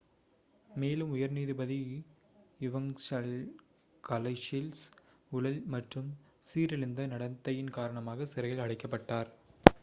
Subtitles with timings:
[0.69, 1.77] மேலும் உயர் நீதிபதி
[2.59, 3.51] இவங்சலஸ்
[4.03, 4.83] கலௌசிஸ்
[5.31, 6.09] ஊழல் மற்றும்
[6.47, 9.31] சீரழிந்த நடத்தையின் காரணமாக சிறையில் அடைக்கப்பட்டார்